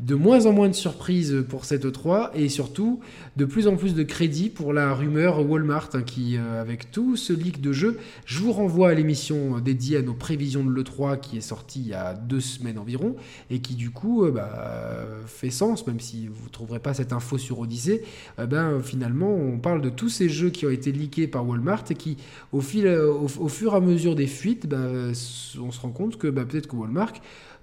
de 0.00 0.14
moins 0.14 0.44
en 0.44 0.52
moins 0.52 0.68
de 0.68 0.74
surprises 0.74 1.44
pour 1.48 1.64
cette 1.64 1.86
E3 1.86 2.30
et 2.34 2.48
surtout 2.50 3.00
de 3.36 3.46
plus 3.46 3.66
en 3.66 3.76
plus 3.76 3.94
de 3.94 4.02
crédit 4.02 4.50
pour 4.50 4.74
la 4.74 4.94
rumeur 4.94 5.48
Walmart 5.48 5.90
hein, 5.94 6.02
qui, 6.02 6.36
avec 6.36 6.90
tout 6.90 7.16
ce 7.16 7.32
leak 7.32 7.62
de 7.62 7.72
jeu, 7.72 7.98
je 8.26 8.40
vous 8.40 8.52
renvoie 8.52 8.90
à 8.90 8.94
l'émission 8.94 9.58
dédiée 9.58 9.98
à 9.98 10.02
nos 10.02 10.14
prévisions 10.14 10.64
de 10.64 10.70
l'E3 10.70 11.18
qui 11.18 11.38
est 11.38 11.41
sorti 11.42 11.80
il 11.80 11.88
y 11.88 11.94
a 11.94 12.14
deux 12.14 12.40
semaines 12.40 12.78
environ, 12.78 13.16
et 13.50 13.60
qui 13.60 13.74
du 13.74 13.90
coup 13.90 14.24
euh, 14.24 14.30
bah, 14.30 15.06
fait 15.26 15.50
sens, 15.50 15.86
même 15.86 16.00
si 16.00 16.28
vous 16.28 16.46
ne 16.46 16.50
trouverez 16.50 16.80
pas 16.80 16.94
cette 16.94 17.12
info 17.12 17.38
sur 17.38 17.58
Odyssey, 17.60 18.02
eh 18.40 18.46
ben, 18.46 18.80
finalement 18.82 19.34
on 19.34 19.58
parle 19.58 19.82
de 19.82 19.90
tous 19.90 20.08
ces 20.08 20.28
jeux 20.28 20.50
qui 20.50 20.66
ont 20.66 20.70
été 20.70 20.92
leakés 20.92 21.26
par 21.26 21.46
Walmart 21.46 21.84
et 21.90 21.94
qui 21.94 22.16
au, 22.52 22.60
fil, 22.60 22.86
au, 22.88 23.48
fur 23.48 23.74
et 23.74 23.76
à 23.76 23.80
mesure 23.80 24.14
des 24.14 24.26
fuites, 24.26 24.66
bah, 24.66 24.78
on 24.78 25.70
se 25.70 25.80
rend 25.80 25.90
compte 25.90 26.18
que 26.18 26.28
bah, 26.28 26.44
peut-être 26.44 26.66
que 26.66 26.76
Walmart, 26.76 27.14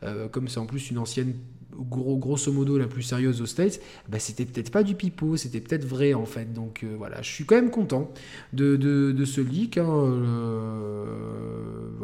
euh, 0.03 0.27
comme 0.27 0.47
c'est 0.47 0.59
en 0.59 0.65
plus 0.65 0.91
une 0.91 0.97
ancienne 0.97 1.33
gros, 1.77 2.17
grosso 2.17 2.51
modo 2.51 2.77
la 2.77 2.87
plus 2.87 3.03
sérieuse 3.03 3.41
aux 3.41 3.45
States, 3.45 3.79
bah, 4.07 4.19
c'était 4.19 4.45
peut-être 4.45 4.71
pas 4.71 4.83
du 4.83 4.95
pipeau, 4.95 5.37
c'était 5.37 5.61
peut-être 5.61 5.85
vrai 5.85 6.13
en 6.13 6.25
fait. 6.25 6.53
Donc 6.53 6.83
euh, 6.83 6.95
voilà, 6.97 7.21
je 7.21 7.29
suis 7.29 7.45
quand 7.45 7.55
même 7.55 7.71
content 7.71 8.11
de, 8.53 8.75
de, 8.75 9.25
ce 9.25 9.41
leak. 9.41 9.77
Hein, 9.77 9.89
euh, 9.89 11.05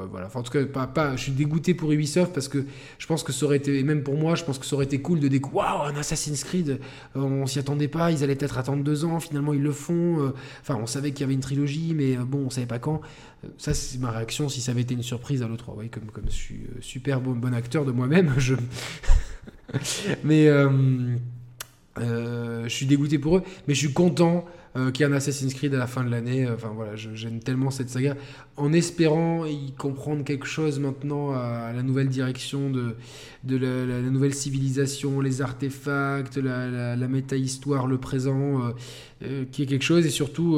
voilà. 0.10 0.30
en 0.34 0.44
tout 0.44 0.52
cas, 0.52 0.66
pas, 0.66 0.88
pas, 0.88 1.16
je 1.16 1.24
suis 1.24 1.32
dégoûté 1.32 1.65
pour 1.74 1.92
Ubisoft 1.92 2.34
parce 2.34 2.48
que 2.48 2.66
je 2.98 3.08
pense 3.08 3.24
que 3.24 3.32
ça 3.32 3.46
aurait 3.46 3.58
été, 3.58 3.84
même 3.84 4.04
pour 4.04 4.16
moi, 4.16 4.36
je 4.36 4.44
pense 4.44 4.60
que 4.60 4.66
ça 4.66 4.76
aurait 4.76 4.86
été 4.86 5.00
cool 5.00 5.20
de 5.20 5.28
découvrir 5.28 5.56
Waouh, 5.56 5.84
un 5.84 5.96
Assassin's 5.96 6.44
Creed, 6.44 6.80
euh, 7.16 7.20
on 7.20 7.46
s'y 7.48 7.60
attendait 7.60 7.88
pas, 7.88 8.12
ils 8.12 8.24
allaient 8.24 8.36
peut-être 8.36 8.58
attendre 8.58 8.84
deux 8.84 9.06
ans, 9.06 9.20
finalement 9.20 9.54
ils 9.54 9.62
le 9.62 9.72
font. 9.72 10.34
Enfin, 10.62 10.78
on 10.82 10.86
savait 10.86 11.12
qu'il 11.12 11.22
y 11.22 11.24
avait 11.24 11.34
une 11.34 11.40
trilogie, 11.40 11.94
mais 11.96 12.16
bon, 12.18 12.46
on 12.48 12.50
savait 12.50 12.68
pas 12.68 12.80
quand. 12.80 13.02
Ça, 13.58 13.74
c'est 13.74 14.00
ma 14.00 14.12
réaction 14.12 14.50
si 14.50 14.60
ça 14.60 14.72
avait 14.72 14.82
été 14.82 14.94
une 14.94 15.04
surprise 15.04 15.44
à 15.44 15.48
l'autre. 15.48 15.74
Ouais, 15.76 15.88
comme, 15.88 16.12
comme 16.12 16.26
je 16.28 16.36
suis 16.36 16.62
super 16.82 17.22
bon, 17.22 17.32
bon 17.32 17.54
acteur 17.54 17.86
de 17.86 17.92
moi-même, 17.92 18.34
je. 18.38 18.56
mais 20.24 20.48
euh, 20.48 20.70
euh, 22.00 22.64
je 22.64 22.70
suis 22.70 22.86
dégoûté 22.86 23.20
pour 23.20 23.38
eux, 23.38 23.44
mais 23.68 23.74
je 23.74 23.80
suis 23.80 23.94
content 23.94 24.46
euh, 24.76 24.92
qu'il 24.92 25.06
y 25.06 25.10
ait 25.10 25.12
un 25.12 25.16
Assassin's 25.16 25.54
Creed 25.54 25.74
à 25.74 25.78
la 25.78 25.88
fin 25.88 26.04
de 26.04 26.10
l'année. 26.10 26.48
Enfin 26.50 26.72
voilà, 26.76 26.96
j'aime 26.96 27.40
tellement 27.40 27.72
cette 27.72 27.90
saga. 27.90 28.16
En 28.58 28.74
espérant 28.74 29.46
y 29.46 29.74
comprendre 29.74 30.24
quelque 30.24 30.46
chose 30.46 30.80
maintenant 30.80 31.32
à 31.34 31.72
la 31.74 31.84
nouvelle 31.84 32.10
direction 32.10 32.70
de, 32.70 32.96
de 33.44 33.58
la, 33.58 34.02
nouvelle 34.02 34.34
civilisation, 34.34 35.22
les 35.22 35.42
artefacts, 35.42 36.38
la, 36.38 36.96
la 36.96 37.08
méta-histoire, 37.08 37.88
le 37.88 37.98
présent, 37.98 38.74
qui 39.52 39.64
est 39.64 39.66
quelque 39.66 39.84
chose. 39.84 40.06
Et 40.06 40.10
surtout, 40.10 40.52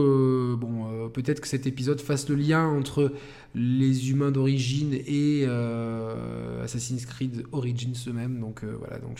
bon, 0.59 1.09
peut-être 1.09 1.41
que 1.41 1.47
cet 1.47 1.65
épisode 1.65 1.99
fasse 1.99 2.29
le 2.29 2.35
lien 2.35 2.67
entre 2.67 3.11
les 3.57 4.11
humains 4.11 4.31
d'origine 4.31 4.93
et 4.93 5.43
euh, 5.47 6.63
Assassin's 6.63 7.05
Creed 7.05 7.43
Origins 7.51 7.93
eux-mêmes. 8.07 8.39
Donc 8.39 8.63
euh, 8.63 8.75
voilà, 8.77 8.99
donc 8.99 9.19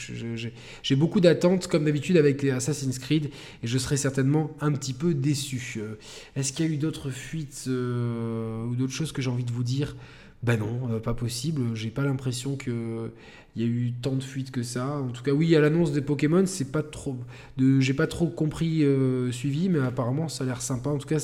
j'ai 0.84 0.96
beaucoup 0.96 1.20
d'attentes 1.20 1.68
comme 1.68 1.86
d'habitude 1.86 2.18
avec 2.18 2.44
les 2.44 2.52
Assassin's 2.52 3.00
Creed 3.00 3.26
et 3.64 3.68
je 3.68 3.78
serai 3.78 3.98
certainement 3.98 4.56
un 4.62 4.72
petit 4.72 4.87
peu 4.94 5.14
déçu. 5.14 5.76
Euh, 5.78 5.96
est-ce 6.36 6.54
qu'il 6.54 6.66
y 6.66 6.70
a 6.70 6.72
eu 6.72 6.78
d'autres 6.78 7.10
fuites 7.10 7.68
ou 7.68 8.76
d'autres 8.76 8.94
choses 8.94 9.12
que 9.12 9.22
j'ai 9.22 9.30
envie 9.30 9.46
de 9.46 9.52
vous 9.52 9.64
dire? 9.64 9.96
Ben 10.44 10.60
non, 10.60 11.00
pas 11.00 11.16
possible. 11.16 11.74
J'ai 11.74 11.90
pas 11.90 12.04
l'impression 12.04 12.58
que 12.58 13.12
il 13.56 13.64
y 13.64 13.66
a 13.66 13.68
eu 13.68 13.92
tant 13.92 14.16
de 14.16 14.22
fuites 14.22 14.52
que 14.52 14.62
ça. 14.62 15.00
En 15.00 15.08
tout 15.08 15.24
cas, 15.24 15.32
oui, 15.32 15.56
à 15.56 15.60
l'annonce 15.60 15.92
des 15.92 16.02
Pokémon, 16.02 16.46
c'est 16.46 16.72
pas 16.72 16.84
trop. 16.84 17.18
J'ai 17.58 17.96
pas 17.96 18.06
trop 18.06 18.28
compris 18.28 18.86
suivi, 19.32 19.68
mais 19.68 19.80
apparemment 19.80 20.30
ça 20.30 20.44
a 20.44 20.48
l'air 20.48 20.62
sympa. 20.62 20.92
En 20.92 21.00
tout 21.00 21.08
cas, 21.08 21.18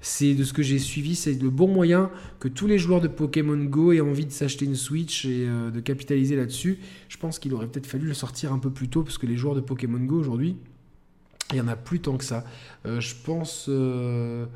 c'est 0.00 0.34
de 0.34 0.44
ce 0.44 0.52
que 0.52 0.62
j'ai 0.62 0.78
suivi, 0.78 1.14
c'est 1.14 1.40
le 1.40 1.50
bon 1.50 1.68
moyen 1.68 2.10
que 2.40 2.48
tous 2.48 2.66
les 2.66 2.78
joueurs 2.78 3.00
de 3.00 3.08
Pokémon 3.08 3.56
Go 3.56 3.92
aient 3.92 4.00
envie 4.00 4.26
de 4.26 4.30
s'acheter 4.30 4.64
une 4.64 4.76
Switch 4.76 5.24
et 5.24 5.46
euh, 5.46 5.70
de 5.70 5.80
capitaliser 5.80 6.36
là-dessus. 6.36 6.78
Je 7.08 7.16
pense 7.16 7.38
qu'il 7.38 7.52
aurait 7.54 7.66
peut-être 7.66 7.86
fallu 7.86 8.06
le 8.06 8.14
sortir 8.14 8.52
un 8.52 8.58
peu 8.58 8.70
plus 8.70 8.88
tôt 8.88 9.02
parce 9.02 9.18
que 9.18 9.26
les 9.26 9.36
joueurs 9.36 9.54
de 9.54 9.60
Pokémon 9.60 9.98
Go 9.98 10.18
aujourd'hui, 10.18 10.56
il 11.52 11.56
y 11.56 11.60
en 11.60 11.68
a 11.68 11.76
plus 11.76 12.00
tant 12.00 12.16
que 12.16 12.24
ça. 12.24 12.44
Euh, 12.86 13.00
je 13.00 13.14
pense. 13.24 13.66
Euh, 13.68 14.46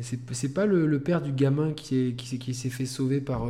c'est 0.00 0.52
pas 0.52 0.66
le, 0.66 1.00
père 1.00 1.22
du 1.22 1.32
gamin 1.32 1.72
qui, 1.72 2.14
s'est 2.54 2.70
fait 2.70 2.86
sauver 2.86 3.20
par, 3.20 3.48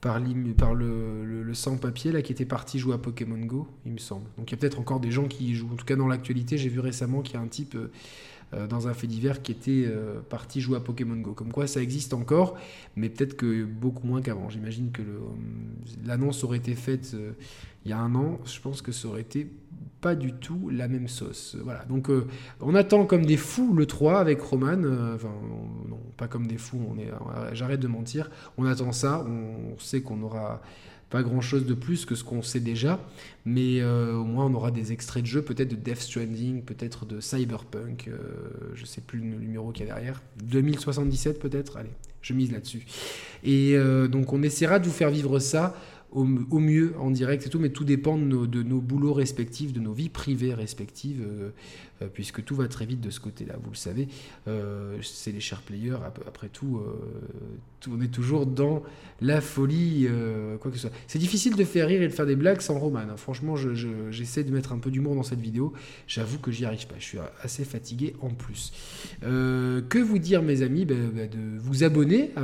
par 0.00 0.20
le, 0.20 1.24
le, 1.42 1.54
sans-papier 1.54 2.12
là 2.12 2.22
qui 2.22 2.32
était 2.32 2.44
parti 2.44 2.78
jouer 2.78 2.94
à 2.94 2.98
Pokémon 2.98 3.38
Go, 3.44 3.68
il 3.84 3.92
me 3.92 3.98
semble. 3.98 4.26
Donc 4.38 4.50
il 4.50 4.52
y 4.52 4.54
a 4.54 4.58
peut-être 4.58 4.78
encore 4.78 5.00
des 5.00 5.10
gens 5.10 5.26
qui 5.26 5.50
y 5.50 5.54
jouent. 5.54 5.70
En 5.72 5.76
tout 5.76 5.84
cas, 5.84 5.96
dans 5.96 6.06
l'actualité, 6.06 6.56
j'ai 6.56 6.68
vu 6.68 6.80
récemment 6.80 7.20
qu'il 7.20 7.34
y 7.34 7.38
a 7.38 7.40
un 7.40 7.48
type 7.48 7.74
euh, 7.74 7.90
dans 8.52 8.88
un 8.88 8.94
fait 8.94 9.06
divers 9.06 9.42
qui 9.42 9.52
était 9.52 9.84
euh, 9.86 10.20
parti 10.20 10.60
jouer 10.60 10.76
à 10.76 10.80
Pokémon 10.80 11.16
Go. 11.16 11.32
Comme 11.32 11.52
quoi 11.52 11.66
ça 11.66 11.82
existe 11.82 12.14
encore, 12.14 12.56
mais 12.94 13.08
peut-être 13.08 13.36
que 13.36 13.64
beaucoup 13.64 14.06
moins 14.06 14.22
qu'avant. 14.22 14.48
J'imagine 14.48 14.90
que 14.92 15.02
euh, 15.02 15.18
l'annonce 16.04 16.44
aurait 16.44 16.58
été 16.58 16.74
faite 16.74 17.16
il 17.84 17.90
y 17.90 17.92
a 17.92 17.98
un 17.98 18.14
an, 18.14 18.40
je 18.44 18.60
pense 18.60 18.82
que 18.82 18.92
ça 18.92 19.08
aurait 19.08 19.20
été 19.20 19.48
pas 20.00 20.14
du 20.14 20.32
tout 20.32 20.70
la 20.70 20.88
même 20.88 21.08
sauce. 21.08 21.56
Voilà, 21.62 21.84
donc 21.84 22.10
on 22.60 22.74
attend 22.74 23.06
comme 23.06 23.24
des 23.24 23.36
fous 23.36 23.72
le 23.74 23.86
3 23.86 24.18
avec 24.18 24.40
Roman, 24.40 24.82
enfin 25.14 25.32
non, 25.88 26.00
pas 26.16 26.26
comme 26.26 26.46
des 26.46 26.58
fous, 26.58 26.80
on 26.90 26.98
est, 26.98 27.10
j'arrête 27.52 27.80
de 27.80 27.88
mentir, 27.88 28.30
on 28.58 28.64
attend 28.66 28.92
ça, 28.92 29.24
on 29.24 29.78
sait 29.78 30.02
qu'on 30.02 30.22
aura 30.22 30.60
pas 31.10 31.22
grand 31.22 31.40
chose 31.40 31.66
de 31.66 31.74
plus 31.74 32.04
que 32.04 32.14
ce 32.14 32.24
qu'on 32.24 32.42
sait 32.42 32.60
déjà, 32.60 33.00
mais 33.44 33.80
euh, 33.80 34.14
au 34.14 34.24
moins 34.24 34.46
on 34.46 34.54
aura 34.54 34.70
des 34.70 34.92
extraits 34.92 35.22
de 35.22 35.28
jeu, 35.28 35.42
peut-être 35.42 35.68
de 35.68 35.76
Death 35.76 36.00
Stranding, 36.00 36.62
peut-être 36.62 37.06
de 37.06 37.20
Cyberpunk, 37.20 38.08
euh, 38.08 38.18
je 38.74 38.84
sais 38.84 39.00
plus 39.00 39.20
le 39.20 39.24
numéro 39.36 39.70
qu'il 39.70 39.86
y 39.86 39.90
a 39.90 39.94
derrière, 39.94 40.20
2077 40.42 41.38
peut-être, 41.38 41.76
allez, 41.76 41.92
je 42.22 42.32
mise 42.32 42.50
là-dessus. 42.50 42.86
Et 43.44 43.74
euh, 43.76 44.08
donc 44.08 44.32
on 44.32 44.42
essaiera 44.42 44.80
de 44.80 44.86
vous 44.86 44.92
faire 44.92 45.10
vivre 45.10 45.38
ça 45.38 45.76
au, 46.12 46.24
mieux 46.24 46.94
en 46.98 47.10
direct 47.10 47.46
et 47.46 47.50
tout, 47.50 47.58
mais 47.58 47.68
tout 47.68 47.84
dépend 47.84 48.16
de 48.16 48.62
nos, 48.62 48.80
boulots 48.80 49.12
respectifs, 49.12 49.72
de 49.72 49.80
nos 49.80 49.92
vies 49.92 50.08
privées 50.08 50.54
respectives. 50.54 51.22
Euh, 52.02 52.08
puisque 52.12 52.44
tout 52.44 52.54
va 52.54 52.68
très 52.68 52.84
vite 52.84 53.00
de 53.00 53.08
ce 53.08 53.20
côté-là, 53.20 53.54
vous 53.62 53.70
le 53.70 53.76
savez. 53.76 54.08
Euh, 54.48 54.98
c'est 55.00 55.32
les 55.32 55.40
chers 55.40 55.62
players, 55.62 55.96
après 56.26 56.48
tout, 56.48 56.78
euh, 56.78 57.90
on 57.90 58.02
est 58.02 58.12
toujours 58.12 58.44
dans 58.44 58.82
la 59.22 59.40
folie, 59.40 60.06
quoi 60.60 60.70
que 60.70 60.76
ce 60.76 60.88
soit. 60.88 60.96
C'est 61.06 61.18
difficile 61.18 61.54
de 61.56 61.64
faire 61.64 61.86
rire 61.86 62.02
et 62.02 62.08
de 62.08 62.12
faire 62.12 62.26
des 62.26 62.36
blagues 62.36 62.60
sans 62.60 62.78
Roman. 62.78 62.98
Hein. 62.98 63.16
Franchement, 63.16 63.54
j'essaie 64.10 64.44
de 64.44 64.52
mettre 64.52 64.72
un 64.72 64.78
peu 64.78 64.90
d'humour 64.90 65.14
dans 65.14 65.22
cette 65.22 65.40
vidéo. 65.40 65.72
J'avoue 66.06 66.38
que 66.38 66.50
j'y 66.50 66.64
arrive 66.64 66.86
pas. 66.86 66.96
Je 66.98 67.04
suis 67.04 67.18
assez 67.42 67.64
fatigué 67.64 68.14
en 68.20 68.30
plus. 68.30 68.72
que 69.22 69.98
vous 69.98 70.18
dire, 70.18 70.42
mes 70.42 70.62
amis 70.62 70.84
ben, 70.84 71.10
ben, 71.14 71.30
De 71.30 71.58
vous 71.58 71.84
abonner 71.84 72.32
à, 72.36 72.42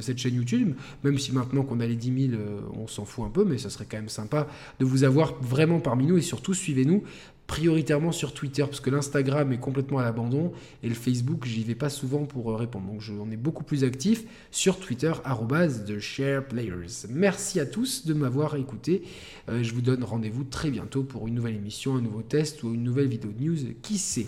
cette 0.00 0.18
chaîne 0.18 0.34
YouTube, 0.34 0.74
même 1.04 1.18
si 1.18 1.32
maintenant 1.32 1.62
qu'on 1.62 1.78
a 1.80 1.86
les 1.86 1.96
10 1.96 2.30
000, 2.30 2.42
on 2.74 2.86
s'en 2.86 3.04
fout 3.04 3.24
un 3.26 3.30
peu, 3.30 3.44
mais 3.44 3.58
ça 3.58 3.70
serait 3.70 3.86
quand 3.90 3.96
même 3.96 4.08
sympa 4.08 4.46
de 4.78 4.84
vous 4.84 5.04
avoir 5.04 5.34
vraiment 5.40 5.80
parmi 5.80 6.06
nous 6.06 6.18
et 6.18 6.22
surtout 6.22 6.54
suivez-nous 6.54 7.02
prioritairement 7.46 8.12
sur 8.12 8.32
Twitter 8.32 8.62
parce 8.62 8.80
que 8.80 8.90
l'Instagram 8.90 9.52
est 9.52 9.58
complètement 9.58 9.98
à 9.98 10.02
l'abandon 10.02 10.52
et 10.82 10.88
le 10.88 10.94
Facebook 10.94 11.44
j'y 11.44 11.62
vais 11.62 11.74
pas 11.74 11.90
souvent 11.90 12.24
pour 12.24 12.50
euh, 12.50 12.56
répondre 12.56 12.86
donc 12.86 13.02
on 13.20 13.30
est 13.30 13.36
beaucoup 13.36 13.64
plus 13.64 13.84
actif 13.84 14.24
sur 14.50 14.78
Twitter 14.78 15.12
@theshareplayers. 15.24 17.06
Merci 17.10 17.60
à 17.60 17.66
tous 17.66 18.06
de 18.06 18.14
m'avoir 18.14 18.56
écouté. 18.56 19.02
Euh, 19.48 19.62
je 19.62 19.72
vous 19.74 19.80
donne 19.80 20.02
rendez-vous 20.02 20.44
très 20.44 20.70
bientôt 20.70 21.02
pour 21.02 21.28
une 21.28 21.34
nouvelle 21.34 21.56
émission, 21.56 21.96
un 21.96 22.00
nouveau 22.00 22.22
test 22.22 22.62
ou 22.62 22.74
une 22.74 22.82
nouvelle 22.82 23.08
vidéo 23.08 23.30
de 23.30 23.44
news, 23.44 23.58
qui 23.82 23.98
sait? 23.98 24.26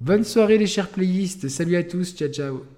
Bonne 0.00 0.24
soirée 0.24 0.58
les 0.58 0.66
chers 0.66 0.88
playistes, 0.88 1.48
salut 1.48 1.76
à 1.76 1.84
tous, 1.84 2.14
ciao 2.14 2.28
ciao. 2.28 2.75